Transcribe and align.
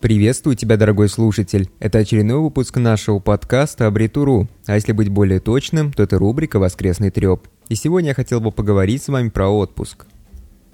Приветствую 0.00 0.54
тебя, 0.54 0.76
дорогой 0.76 1.08
слушатель. 1.08 1.68
Это 1.80 1.98
очередной 1.98 2.38
выпуск 2.38 2.76
нашего 2.76 3.18
подкаста 3.18 3.88
«Абритуру». 3.88 4.48
А 4.66 4.76
если 4.76 4.92
быть 4.92 5.08
более 5.08 5.40
точным, 5.40 5.92
то 5.92 6.04
это 6.04 6.18
рубрика 6.18 6.60
«Воскресный 6.60 7.10
треп». 7.10 7.48
И 7.68 7.74
сегодня 7.74 8.10
я 8.10 8.14
хотел 8.14 8.40
бы 8.40 8.52
поговорить 8.52 9.02
с 9.02 9.08
вами 9.08 9.28
про 9.28 9.48
отпуск. 9.48 10.06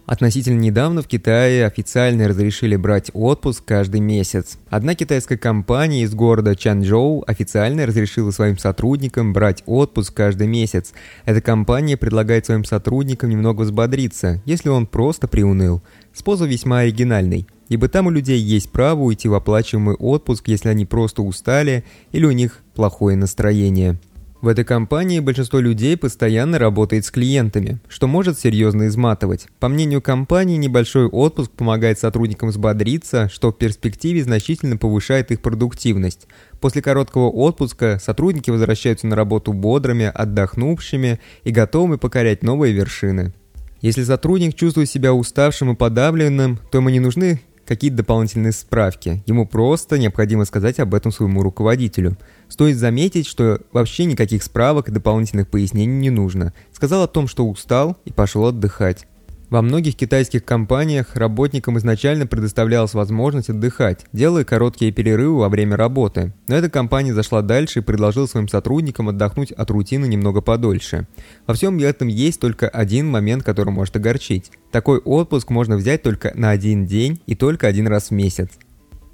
Относительно 0.05 0.61
недавно 0.61 1.01
в 1.01 1.09
Китае 1.09 1.65
официально 1.65 2.29
разрешили 2.29 2.77
брать 2.77 3.11
отпуск 3.15 3.65
каждый 3.65 4.01
месяц. 4.01 4.59
Одна 4.69 4.95
китайская 4.95 5.39
компания 5.39 6.03
из 6.03 6.15
города 6.15 6.55
Чанчжоу 6.55 7.25
официально 7.27 7.87
разрешила 7.87 8.31
своим 8.31 8.59
сотрудникам 8.59 9.33
брать 9.33 9.63
отпуск 9.65 10.13
каждый 10.13 10.49
месяц. 10.49 10.93
Эта 11.25 11.41
компания 11.41 11.97
предлагает 11.97 12.45
своим 12.45 12.65
сотрудникам 12.65 13.31
немного 13.31 13.63
взбодриться, 13.63 14.43
если 14.45 14.69
он 14.69 14.87
просто 14.87 15.27
приуныл. 15.29 15.81
Способ 16.13 16.49
весьма 16.49 16.81
оригинальный, 16.81 17.47
ибо 17.69 17.89
там 17.89 18.07
у 18.07 18.11
людей 18.11 18.39
есть 18.39 18.71
право 18.71 19.01
уйти 19.03 19.29
в 19.29 19.35
оплачиваемый 19.35 19.95
отпуск, 19.95 20.49
если 20.49 20.69
они 20.69 20.87
просто 20.87 21.23
устали 21.23 21.85
или 22.13 22.25
у 22.25 22.33
них 22.33 22.61
плохое 22.75 23.17
настроение. 23.17 23.99
В 24.45 24.49
этой 24.49 24.63
компании 24.63 25.21
большинство 25.21 25.59
людей 25.59 25.97
постоянно 25.97 26.59
работает 26.59 27.07
с 27.07 27.11
клиентами, 27.11 27.81
что 27.89 28.07
может 28.07 28.39
серьезно 28.39 28.89
изматывать. 28.89 29.47
По 29.59 29.69
мнению 29.69 30.03
компании, 30.03 30.59
небольшой 30.59 31.07
отпуск 31.07 31.51
помогает 31.53 31.99
сотрудникам 31.99 32.51
взбодриться, 32.51 33.31
что 33.33 33.53
в 33.53 33.57
перспективе 33.57 34.23
значительно 34.23 34.77
повышает 34.77 35.31
их 35.31 35.41
продуктивность. 35.41 36.27
После 36.61 36.83
короткого 36.83 37.31
отпуска 37.31 37.99
сотрудники 37.99 38.51
возвращаются 38.51 39.07
на 39.07 39.17
работу 39.17 39.55
бодрыми, 39.55 40.13
отдохнувшими 40.15 41.21
и 41.45 41.51
готовыми 41.51 41.97
покорять 41.97 42.43
новые 42.43 42.75
вершины. 42.75 43.33
Если 43.81 44.03
сотрудник 44.03 44.57
чувствует 44.57 44.91
себя 44.91 45.15
уставшим 45.15 45.73
и 45.73 45.75
подавленным, 45.75 46.59
то 46.71 46.77
ему 46.77 46.91
не 46.91 47.01
нужны 47.01 47.41
какие-то 47.67 47.99
дополнительные 47.99 48.53
справки. 48.53 49.23
Ему 49.27 49.47
просто 49.47 49.99
необходимо 49.99 50.45
сказать 50.45 50.79
об 50.81 50.95
этом 50.95 51.13
своему 51.13 51.43
руководителю. 51.43 52.17
Стоит 52.49 52.77
заметить, 52.77 53.27
что 53.27 53.61
вообще 53.73 54.05
никаких 54.05 54.43
справок 54.43 54.89
и 54.89 54.93
дополнительных 54.93 55.49
пояснений 55.49 55.97
не 55.97 56.11
нужно. 56.11 56.53
Сказал 56.73 57.03
о 57.03 57.09
том, 57.09 57.27
что 57.29 57.49
устал 57.49 57.97
и 58.05 58.13
пошел 58.13 58.47
отдыхать. 58.47 59.07
Во 59.55 59.63
многих 59.63 59.95
китайских 59.95 60.45
компаниях 60.45 61.15
работникам 61.15 61.79
изначально 61.79 62.27
предоставлялась 62.27 62.93
возможность 62.93 63.51
отдыхать, 63.51 64.05
делая 64.13 64.43
короткие 64.43 64.91
перерывы 64.91 65.39
во 65.39 65.49
время 65.49 65.77
работы. 65.77 66.33
Но 66.49 66.57
эта 66.57 66.69
компания 66.69 67.15
зашла 67.15 67.41
дальше 67.41 67.79
и 67.79 67.83
предложила 67.83 68.27
своим 68.27 68.49
сотрудникам 68.49 69.11
отдохнуть 69.11 69.53
от 69.53 69.71
рутины 69.71 70.07
немного 70.07 70.41
подольше. 70.41 71.07
Во 71.47 71.55
всем 71.55 71.79
этом 71.79 72.09
есть 72.09 72.41
только 72.41 72.69
один 72.69 73.09
момент, 73.09 73.45
который 73.45 73.71
может 73.71 73.95
огорчить. 73.95 74.51
Такой 74.73 74.99
отпуск 74.99 75.51
можно 75.51 75.77
взять 75.77 76.03
только 76.03 76.33
на 76.35 76.51
один 76.51 76.85
день 76.85 77.21
и 77.27 77.37
только 77.37 77.69
один 77.69 77.87
раз 77.87 78.09
в 78.09 78.11
месяц. 78.11 78.49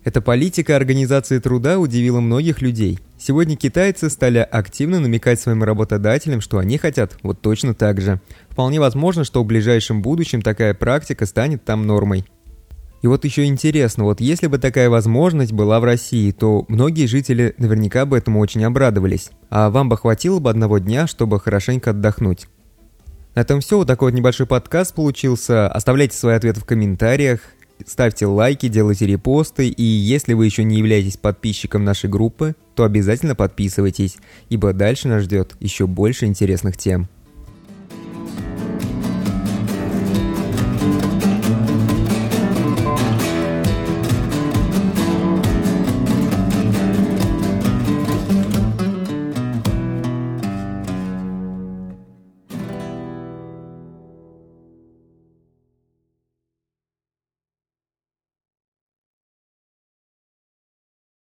Эта 0.03 0.23
политика 0.23 0.77
Организации 0.77 1.39
труда 1.41 1.79
удивила 1.79 2.21
многих 2.21 2.63
людей. 2.63 2.99
Сегодня 3.19 3.55
китайцы 3.55 4.09
стали 4.09 4.39
активно 4.39 4.99
намекать 4.99 5.39
своим 5.39 5.63
работодателям, 5.63 6.41
что 6.41 6.57
они 6.57 6.79
хотят 6.79 7.19
вот 7.23 7.43
точно 7.43 7.75
так 7.75 8.01
же. 8.01 8.19
Вполне 8.49 8.81
возможно, 8.81 9.25
что 9.25 9.43
в 9.43 9.47
ближайшем 9.47 10.01
будущем 10.01 10.41
такая 10.41 10.73
практика 10.73 11.27
станет 11.27 11.65
там 11.65 11.87
нормой. 11.87 12.25
И 13.03 13.07
вот 13.07 13.27
еще 13.27 13.45
интересно, 13.45 14.05
вот 14.05 14.23
если 14.23 14.47
бы 14.47 14.59
такая 14.59 14.89
возможность 14.89 15.53
была 15.53 15.81
в 15.81 15.85
России, 15.85 16.31
то 16.33 16.65
многие 16.69 17.07
жители 17.07 17.55
наверняка 17.59 18.07
бы 18.07 18.17
этому 18.17 18.41
очень 18.41 18.65
обрадовались. 18.65 19.31
А 19.51 19.69
вам 19.69 19.91
бы 19.91 19.99
хватило 19.99 20.39
бы 20.39 20.49
одного 20.49 20.79
дня, 20.79 21.07
чтобы 21.07 21.41
хорошенько 21.41 21.91
отдохнуть. 21.91 22.47
На 23.35 23.41
этом 23.41 23.61
все. 23.61 23.77
Вот 23.79 23.87
такой 23.87 24.11
вот 24.11 24.17
небольшой 24.17 24.47
подкаст 24.47 24.95
получился. 24.95 25.69
Оставляйте 25.69 26.17
свои 26.17 26.35
ответы 26.35 26.61
в 26.61 26.65
комментариях 26.65 27.41
ставьте 27.87 28.27
лайки, 28.27 28.69
делайте 28.69 29.07
репосты, 29.07 29.69
и 29.69 29.83
если 29.83 30.35
вы 30.35 30.47
еще 30.47 30.65
не 30.65 30.79
являетесь 30.79 31.17
подписчиком 31.17 31.85
нашей 31.85 32.11
группы, 32.11 32.55
то 32.75 32.85
обязательно 32.85 33.35
подписывайтесь, 33.35 34.17
ибо 34.49 34.73
дальше 34.73 35.09
нас 35.09 35.25
ждет 35.25 35.57
еще 35.61 35.87
больше 35.87 36.27
интересных 36.27 36.77
тем. 36.77 37.09